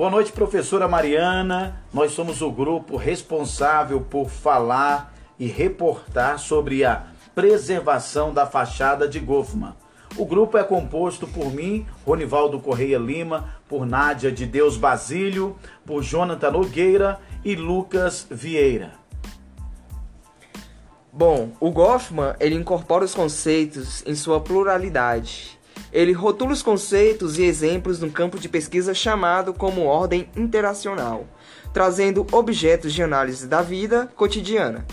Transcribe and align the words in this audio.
Boa 0.00 0.10
noite, 0.10 0.32
professora 0.32 0.88
Mariana. 0.88 1.82
Nós 1.92 2.12
somos 2.12 2.40
o 2.40 2.50
grupo 2.50 2.96
responsável 2.96 4.00
por 4.00 4.30
falar 4.30 5.14
e 5.38 5.46
reportar 5.46 6.38
sobre 6.38 6.82
a 6.86 7.04
preservação 7.34 8.32
da 8.32 8.46
fachada 8.46 9.06
de 9.06 9.20
Goffman. 9.20 9.74
O 10.16 10.24
grupo 10.24 10.56
é 10.56 10.64
composto 10.64 11.26
por 11.26 11.52
mim, 11.52 11.86
Ronivaldo 12.06 12.58
Correia 12.58 12.96
Lima, 12.96 13.50
por 13.68 13.84
Nádia 13.84 14.32
de 14.32 14.46
Deus 14.46 14.78
Basílio, 14.78 15.54
por 15.84 16.02
Jonathan 16.02 16.52
Nogueira 16.52 17.20
e 17.44 17.54
Lucas 17.54 18.26
Vieira. 18.30 18.92
Bom, 21.12 21.50
o 21.60 21.70
Goffman 21.70 22.34
ele 22.40 22.54
incorpora 22.54 23.04
os 23.04 23.14
conceitos 23.14 24.02
em 24.06 24.14
sua 24.14 24.40
pluralidade. 24.40 25.59
Ele 25.92 26.12
rotula 26.12 26.52
os 26.52 26.62
conceitos 26.62 27.38
e 27.38 27.42
exemplos 27.42 27.98
num 28.00 28.10
campo 28.10 28.38
de 28.38 28.48
pesquisa 28.48 28.94
chamado 28.94 29.52
como 29.52 29.84
ordem 29.84 30.28
interacional, 30.36 31.26
trazendo 31.72 32.26
objetos 32.30 32.92
de 32.92 33.02
análise 33.02 33.46
da 33.46 33.62
vida 33.62 34.08
cotidiana. 34.14 34.86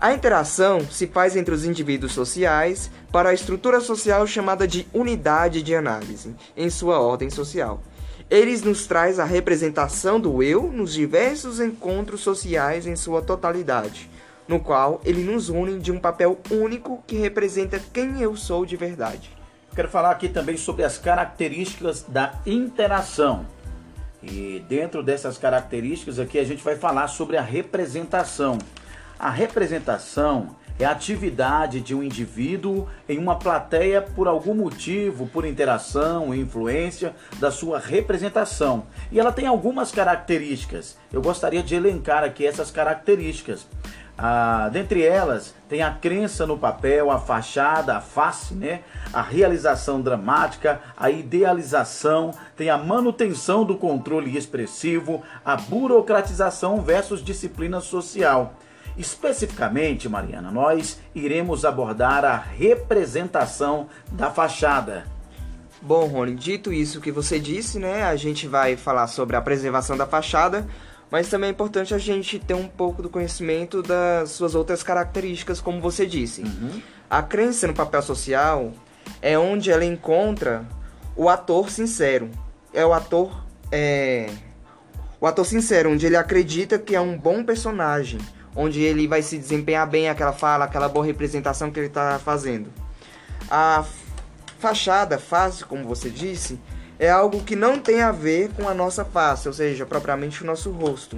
A 0.00 0.12
interação 0.12 0.80
se 0.90 1.06
faz 1.06 1.36
entre 1.36 1.54
os 1.54 1.64
indivíduos 1.64 2.12
sociais 2.12 2.90
para 3.12 3.28
a 3.28 3.34
estrutura 3.34 3.80
social 3.80 4.26
chamada 4.26 4.66
de 4.66 4.86
unidade 4.92 5.62
de 5.62 5.74
análise, 5.74 6.34
em 6.56 6.70
sua 6.70 6.98
ordem 6.98 7.28
social. 7.28 7.82
Eles 8.30 8.62
nos 8.62 8.86
traz 8.86 9.18
a 9.18 9.24
representação 9.24 10.18
do 10.18 10.42
eu 10.42 10.72
nos 10.72 10.92
diversos 10.92 11.60
encontros 11.60 12.20
sociais 12.20 12.86
em 12.86 12.96
sua 12.96 13.20
totalidade 13.20 14.08
no 14.50 14.58
qual 14.58 15.00
ele 15.04 15.22
nos 15.22 15.48
une 15.48 15.78
de 15.78 15.92
um 15.92 16.00
papel 16.00 16.36
único 16.50 17.04
que 17.06 17.14
representa 17.14 17.80
quem 17.92 18.20
eu 18.20 18.36
sou 18.36 18.66
de 18.66 18.76
verdade. 18.76 19.30
Quero 19.74 19.88
falar 19.88 20.10
aqui 20.10 20.28
também 20.28 20.56
sobre 20.56 20.84
as 20.84 20.98
características 20.98 22.04
da 22.08 22.34
interação. 22.44 23.46
E 24.22 24.64
dentro 24.68 25.02
dessas 25.02 25.38
características 25.38 26.18
aqui 26.18 26.38
a 26.38 26.44
gente 26.44 26.62
vai 26.62 26.76
falar 26.76 27.08
sobre 27.08 27.36
a 27.36 27.42
representação. 27.42 28.58
A 29.18 29.30
representação 29.30 30.56
é 30.80 30.86
a 30.86 30.92
atividade 30.92 31.80
de 31.80 31.94
um 31.94 32.02
indivíduo 32.02 32.88
em 33.06 33.18
uma 33.18 33.36
plateia 33.36 34.00
por 34.00 34.26
algum 34.26 34.54
motivo, 34.54 35.26
por 35.26 35.44
interação, 35.44 36.34
influência 36.34 37.14
da 37.38 37.50
sua 37.50 37.78
representação. 37.78 38.84
E 39.12 39.20
ela 39.20 39.30
tem 39.30 39.46
algumas 39.46 39.92
características. 39.92 40.96
Eu 41.12 41.20
gostaria 41.20 41.62
de 41.62 41.74
elencar 41.74 42.24
aqui 42.24 42.46
essas 42.46 42.70
características. 42.70 43.66
Ah, 44.16 44.68
dentre 44.70 45.02
elas, 45.02 45.54
tem 45.68 45.82
a 45.82 45.92
crença 45.92 46.46
no 46.46 46.58
papel, 46.58 47.10
a 47.10 47.18
fachada, 47.18 47.96
a 47.96 48.00
face, 48.00 48.54
né? 48.54 48.80
a 49.12 49.22
realização 49.22 50.00
dramática, 50.00 50.80
a 50.96 51.10
idealização, 51.10 52.30
tem 52.56 52.70
a 52.70 52.78
manutenção 52.78 53.64
do 53.64 53.76
controle 53.76 54.36
expressivo, 54.36 55.22
a 55.44 55.56
burocratização 55.56 56.82
versus 56.82 57.22
disciplina 57.22 57.80
social. 57.80 58.54
Especificamente, 59.00 60.08
Mariana, 60.08 60.50
nós 60.50 61.00
iremos 61.14 61.64
abordar 61.64 62.24
a 62.24 62.36
representação 62.36 63.88
da 64.12 64.30
fachada. 64.30 65.06
Bom, 65.80 66.06
Rony, 66.06 66.34
dito 66.34 66.72
isso 66.72 67.00
que 67.00 67.10
você 67.10 67.40
disse, 67.40 67.78
né, 67.78 68.02
a 68.02 68.14
gente 68.14 68.46
vai 68.46 68.76
falar 68.76 69.06
sobre 69.06 69.36
a 69.36 69.40
preservação 69.40 69.96
da 69.96 70.06
fachada 70.06 70.66
mas 71.10 71.28
também 71.28 71.48
é 71.48 71.50
importante 71.50 71.92
a 71.92 71.98
gente 71.98 72.38
ter 72.38 72.54
um 72.54 72.68
pouco 72.68 73.02
do 73.02 73.10
conhecimento 73.10 73.82
das 73.82 74.30
suas 74.30 74.54
outras 74.54 74.82
características, 74.82 75.60
como 75.60 75.80
você 75.80 76.06
disse. 76.06 76.42
Uhum. 76.42 76.80
A 77.08 77.20
crença 77.20 77.66
no 77.66 77.74
papel 77.74 78.00
social 78.00 78.72
é 79.20 79.36
onde 79.36 79.72
ela 79.72 79.84
encontra 79.84 80.64
o 81.16 81.28
ator 81.28 81.68
sincero. 81.68 82.30
É 82.72 82.86
o 82.86 82.92
ator. 82.92 83.44
É... 83.72 84.30
O 85.20 85.26
ator 85.26 85.44
sincero, 85.44 85.90
onde 85.90 86.06
ele 86.06 86.16
acredita 86.16 86.78
que 86.78 86.94
é 86.94 87.00
um 87.00 87.18
bom 87.18 87.44
personagem, 87.44 88.20
onde 88.54 88.80
ele 88.82 89.06
vai 89.06 89.22
se 89.22 89.38
desempenhar 89.38 89.88
bem 89.88 90.08
aquela 90.08 90.32
fala, 90.32 90.64
aquela 90.64 90.88
boa 90.88 91.04
representação 91.04 91.70
que 91.70 91.78
ele 91.78 91.86
está 91.86 92.18
fazendo. 92.18 92.70
A 93.50 93.84
fachada, 94.58 95.18
face, 95.18 95.64
como 95.64 95.84
você 95.84 96.10
disse, 96.10 96.58
é 96.98 97.10
algo 97.10 97.42
que 97.42 97.56
não 97.56 97.78
tem 97.78 98.02
a 98.02 98.12
ver 98.12 98.50
com 98.52 98.68
a 98.68 98.74
nossa 98.74 99.04
face, 99.04 99.48
ou 99.48 99.54
seja, 99.54 99.86
propriamente 99.86 100.42
o 100.42 100.46
nosso 100.46 100.70
rosto. 100.70 101.16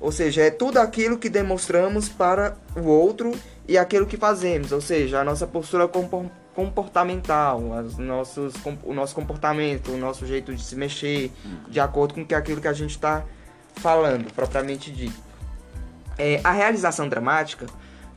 Ou 0.00 0.12
seja, 0.12 0.42
é 0.42 0.50
tudo 0.50 0.78
aquilo 0.78 1.18
que 1.18 1.28
demonstramos 1.28 2.08
para 2.08 2.56
o 2.76 2.86
outro 2.86 3.32
e 3.66 3.76
aquilo 3.76 4.06
que 4.06 4.16
fazemos, 4.16 4.70
ou 4.70 4.80
seja, 4.80 5.20
a 5.20 5.24
nossa 5.24 5.46
postura 5.46 5.90
comportamental, 6.54 7.60
os 7.84 7.98
nossos, 7.98 8.54
o 8.84 8.94
nosso 8.94 9.14
comportamento, 9.14 9.90
o 9.90 9.96
nosso 9.96 10.24
jeito 10.24 10.54
de 10.54 10.62
se 10.62 10.76
mexer, 10.76 11.32
de 11.68 11.80
acordo 11.80 12.14
com 12.14 12.24
que 12.24 12.34
aquilo 12.34 12.60
que 12.60 12.68
a 12.68 12.72
gente 12.72 12.92
está 12.92 13.24
falando, 13.74 14.32
propriamente 14.32 14.92
dito. 14.92 15.27
É, 16.18 16.40
a 16.42 16.50
realização 16.50 17.08
dramática 17.08 17.66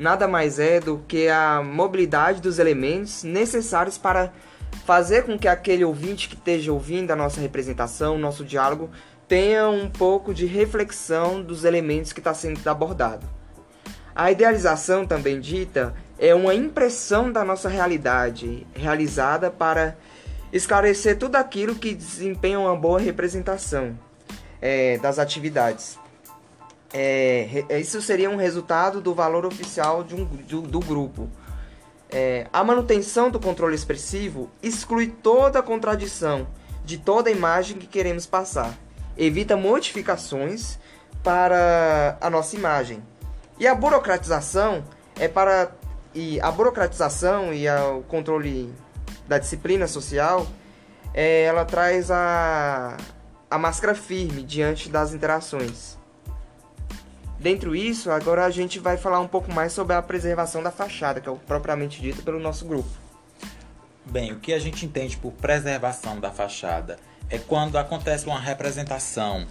nada 0.02 0.28
mais 0.28 0.58
é 0.58 0.80
do 0.80 1.04
que 1.08 1.28
a 1.28 1.62
mobilidade 1.62 2.42
dos 2.42 2.58
elementos 2.58 3.24
necessários 3.24 3.98
para 3.98 4.34
fazer 4.86 5.24
com 5.24 5.38
que 5.38 5.48
aquele 5.48 5.86
ouvinte 5.86 6.28
que 6.28 6.36
esteja 6.36 6.74
ouvindo 6.74 7.12
a 7.12 7.16
nossa 7.16 7.40
representação, 7.40 8.18
nosso 8.18 8.44
diálogo, 8.44 8.90
tenha 9.28 9.70
um 9.70 9.90
pouco 9.90 10.34
de 10.34 10.46
reflexão 10.46 11.42
dos 11.42 11.64
elementos 11.64 12.12
que 12.12 12.20
está 12.20 12.34
sendo 12.34 12.68
abordado. 12.68 13.26
A 14.14 14.32
idealização, 14.32 15.06
também 15.06 15.40
dita, 15.40 15.94
é 16.18 16.36
uma 16.36 16.54
impressão 16.54 17.32
da 17.32 17.46
nossa 17.46 17.70
realidade, 17.70 18.68
realizada 18.74 19.50
para 19.50 19.96
esclarecer 20.52 21.18
tudo 21.18 21.38
aquilo 21.38 21.76
que 21.76 21.94
desempenha 21.94 22.60
uma 22.60 22.76
boa 22.76 23.00
representação 23.00 23.98
é, 24.62 24.98
das 24.98 25.18
atividades. 25.18 25.98
É, 26.94 27.80
isso 27.80 28.02
seria 28.02 28.30
um 28.30 28.36
resultado 28.36 29.00
do 29.00 29.14
valor 29.14 29.46
oficial 29.46 30.04
de 30.04 30.14
um, 30.14 30.26
do, 30.26 30.62
do 30.62 30.80
grupo 30.80 31.30
é, 32.12 32.46
a 32.52 32.62
manutenção 32.64 33.32
do 33.32 33.40
controle 33.40 33.74
expressivo 33.74 34.52
exclui 34.62 35.08
toda 35.08 35.64
contradição 35.64 36.46
de 36.84 36.98
toda 36.98 37.30
a 37.30 37.32
imagem 37.32 37.78
que 37.78 37.88
queremos 37.88 38.26
passar, 38.26 38.78
evita 39.18 39.56
modificações 39.56 40.78
para 41.24 42.18
a 42.20 42.30
nossa 42.30 42.56
imagem. 42.56 43.02
E 43.58 43.66
a 43.66 43.74
burocratização 43.74 44.84
é 45.18 45.28
para 45.28 45.72
e 46.14 46.42
a 46.42 46.52
burocratização 46.52 47.54
e 47.54 47.66
a, 47.66 47.88
o 47.88 48.04
controle 48.04 48.74
da 49.30 49.38
disciplina 49.38 49.88
social, 49.88 50.46
é, 51.14 51.44
ela 51.44 51.64
traz 51.64 52.12
a, 52.12 52.98
a 53.50 53.58
máscara 53.58 53.96
firme 53.96 54.44
diante 54.44 54.90
das 54.90 55.14
interações. 55.14 55.98
Dentro 57.42 57.76
isso, 57.76 58.12
agora 58.12 58.46
a 58.46 58.52
gente 58.52 58.78
vai 58.78 58.98
falar 58.98 59.20
um 59.20 59.28
pouco 59.28 59.52
mais 59.52 59.74
sobre 59.74 59.96
a 59.96 60.02
preservação 60.02 60.62
da 60.62 60.70
fachada, 60.70 61.20
que 61.20 61.28
é 61.28 61.32
o 61.32 61.38
propriamente 61.38 62.00
dito 62.00 62.22
pelo 62.22 62.40
nosso 62.40 62.66
grupo. 62.66 62.88
Bem, 64.06 64.32
o 64.32 64.40
que 64.40 64.54
a 64.54 64.60
gente 64.60 64.86
entende 64.86 65.18
por 65.18 65.32
preservação 65.32 66.20
da 66.20 66.30
fachada 66.30 67.00
é 67.32 67.40
quando 67.40 67.80
acontece 67.80 68.28
uma 68.28 68.40
representação, 68.40 69.48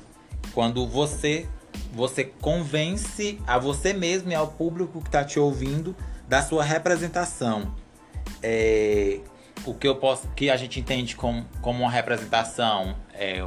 quando 0.54 0.86
você 0.86 1.48
você 1.92 2.24
convence 2.24 3.40
a 3.44 3.58
você 3.58 3.92
mesmo 3.92 4.30
e 4.30 4.36
ao 4.36 4.46
público 4.46 5.00
que 5.00 5.08
está 5.08 5.24
te 5.24 5.40
ouvindo 5.40 5.96
da 6.28 6.42
sua 6.42 6.62
representação. 6.62 7.74
É, 8.40 9.18
o 9.64 9.74
que 9.74 9.88
eu 9.88 9.96
posso, 9.96 10.28
que 10.36 10.48
a 10.48 10.56
gente 10.56 10.78
entende 10.78 11.16
como, 11.16 11.44
como 11.60 11.80
uma 11.80 11.90
representação 11.90 12.94
é 13.12 13.44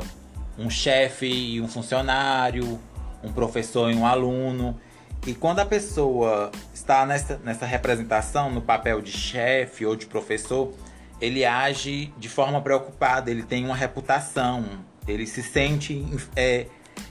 um 0.58 0.70
chefe 0.70 1.28
e 1.28 1.62
um 1.62 1.68
funcionário, 1.68 2.78
um 3.23 3.31
professor 3.31 3.91
e 3.91 3.95
um 3.95 4.06
aluno. 4.06 4.79
E 5.25 5.34
quando 5.34 5.59
a 5.59 5.66
pessoa 5.66 6.51
está 6.73 7.06
nessa, 7.06 7.39
nessa 7.44 7.66
representação, 7.66 8.51
no 8.51 8.61
papel 8.61 9.01
de 9.01 9.11
chefe 9.11 9.85
ou 9.85 9.95
de 9.95 10.06
professor, 10.06 10.74
ele 11.21 11.45
age 11.45 12.13
de 12.18 12.27
forma 12.27 12.62
preocupada, 12.62 13.31
ele 13.31 13.44
tem 13.44 13.63
uma 13.63 13.75
reputação, 13.75 14.65
ele 15.07 15.25
se 15.25 15.42
sente. 15.42 16.06
É, 16.36 16.68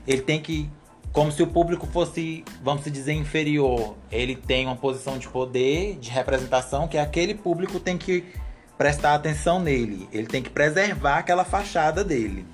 ele 0.06 0.22
tem 0.22 0.40
que. 0.40 0.70
Como 1.12 1.31
se 1.31 1.42
o 1.42 1.46
público 1.46 1.87
fosse, 1.87 2.44
vamos 2.62 2.84
dizer, 2.84 3.12
inferior. 3.12 3.96
Ele 4.10 4.34
tem 4.34 4.66
uma 4.66 4.76
posição 4.76 5.19
de 5.19 5.28
poder, 5.28 5.98
de 5.98 6.10
representação, 6.10 6.88
que 6.88 6.96
aquele 6.96 7.34
público 7.34 7.78
tem 7.78 7.98
que 7.98 8.25
prestar 8.78 9.14
atenção 9.14 9.60
nele. 9.60 10.08
Ele 10.12 10.26
tem 10.26 10.42
que 10.42 10.50
preservar 10.50 11.19
aquela 11.19 11.44
fachada 11.44 12.02
dele. 12.02 12.46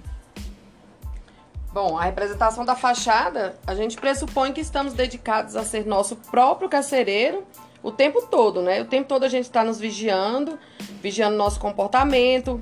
Bom, 1.73 1.99
a 1.99 2.05
representação 2.05 2.65
da 2.65 2.75
fachada, 2.75 3.59
a 3.67 3.75
gente 3.75 3.97
pressupõe 3.97 4.53
que 4.53 4.61
estamos 4.61 4.95
dedicados 4.95 5.55
a 5.55 5.65
ser 5.65 5.85
nosso 5.85 6.17
próprio 6.17 6.69
carcereiro 6.69 7.45
o 7.83 7.93
tempo 7.93 8.23
todo, 8.27 8.63
né? 8.63 8.81
O 8.81 8.87
tempo 8.87 9.07
todo 9.07 9.25
a 9.25 9.29
gente 9.29 9.45
está 9.45 9.63
nos 9.63 9.79
vigiando, 9.79 10.59
vigiando 11.03 11.37
nosso 11.37 11.61
comportamento, 11.61 12.61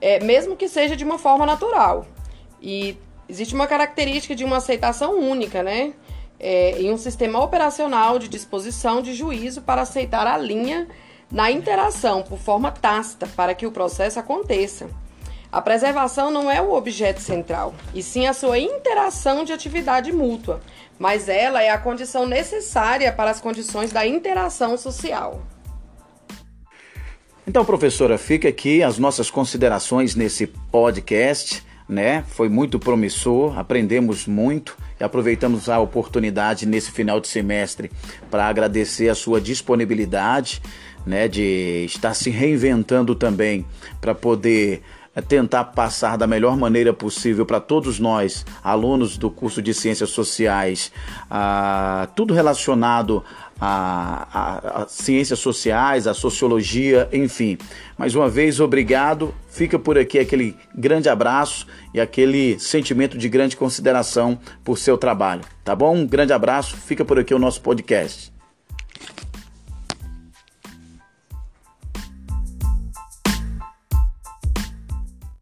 é, 0.00 0.18
mesmo 0.20 0.56
que 0.56 0.68
seja 0.68 0.96
de 0.96 1.04
uma 1.04 1.18
forma 1.18 1.44
natural. 1.44 2.06
E 2.60 2.96
existe 3.28 3.54
uma 3.54 3.66
característica 3.66 4.34
de 4.34 4.44
uma 4.44 4.56
aceitação 4.56 5.18
única, 5.18 5.62
né? 5.62 5.92
É, 6.40 6.80
em 6.80 6.92
um 6.92 6.96
sistema 6.96 7.42
operacional 7.42 8.18
de 8.18 8.28
disposição 8.28 9.02
de 9.02 9.12
juízo 9.12 9.60
para 9.62 9.82
aceitar 9.82 10.26
a 10.26 10.38
linha 10.38 10.88
na 11.30 11.50
interação 11.50 12.22
por 12.22 12.38
forma 12.38 12.70
tácita 12.70 13.26
para 13.36 13.54
que 13.54 13.66
o 13.66 13.72
processo 13.72 14.18
aconteça. 14.18 14.88
A 15.50 15.62
preservação 15.62 16.30
não 16.30 16.50
é 16.50 16.60
o 16.60 16.74
objeto 16.74 17.20
central, 17.20 17.74
e 17.94 18.02
sim 18.02 18.26
a 18.26 18.34
sua 18.34 18.58
interação 18.58 19.44
de 19.44 19.52
atividade 19.52 20.12
mútua, 20.12 20.60
mas 20.98 21.26
ela 21.26 21.62
é 21.62 21.70
a 21.70 21.78
condição 21.78 22.26
necessária 22.26 23.10
para 23.10 23.30
as 23.30 23.40
condições 23.40 23.90
da 23.90 24.06
interação 24.06 24.76
social. 24.76 25.42
Então, 27.46 27.64
professora, 27.64 28.18
fica 28.18 28.46
aqui 28.46 28.82
as 28.82 28.98
nossas 28.98 29.30
considerações 29.30 30.14
nesse 30.14 30.46
podcast, 30.46 31.64
né? 31.88 32.22
Foi 32.28 32.50
muito 32.50 32.78
promissor, 32.78 33.58
aprendemos 33.58 34.26
muito 34.26 34.76
e 35.00 35.04
aproveitamos 35.04 35.70
a 35.70 35.80
oportunidade 35.80 36.66
nesse 36.66 36.90
final 36.90 37.20
de 37.20 37.28
semestre 37.28 37.90
para 38.30 38.46
agradecer 38.46 39.08
a 39.08 39.14
sua 39.14 39.40
disponibilidade, 39.40 40.60
né, 41.06 41.26
de 41.26 41.86
estar 41.86 42.12
se 42.12 42.28
reinventando 42.28 43.14
também 43.14 43.64
para 43.98 44.14
poder 44.14 44.82
é 45.18 45.20
tentar 45.20 45.64
passar 45.64 46.16
da 46.16 46.28
melhor 46.28 46.56
maneira 46.56 46.92
possível 46.92 47.44
para 47.44 47.58
todos 47.58 47.98
nós, 47.98 48.46
alunos 48.62 49.18
do 49.18 49.28
curso 49.28 49.60
de 49.60 49.74
Ciências 49.74 50.10
Sociais, 50.10 50.92
tudo 52.14 52.32
relacionado 52.32 53.24
a, 53.60 54.28
a, 54.32 54.82
a, 54.82 54.86
ciências 54.86 55.40
sociais, 55.40 56.06
a 56.06 56.14
sociologia, 56.14 57.08
enfim. 57.12 57.58
Mais 57.98 58.14
uma 58.14 58.28
vez, 58.28 58.60
obrigado. 58.60 59.34
Fica 59.48 59.76
por 59.76 59.98
aqui 59.98 60.20
aquele 60.20 60.56
grande 60.72 61.08
abraço 61.08 61.66
e 61.92 62.00
aquele 62.00 62.56
sentimento 62.60 63.18
de 63.18 63.28
grande 63.28 63.56
consideração 63.56 64.38
por 64.62 64.78
seu 64.78 64.96
trabalho, 64.96 65.42
tá 65.64 65.74
bom? 65.74 65.96
Um 65.96 66.06
grande 66.06 66.32
abraço. 66.32 66.76
Fica 66.76 67.04
por 67.04 67.18
aqui 67.18 67.34
o 67.34 67.40
nosso 67.40 67.60
podcast. 67.60 68.37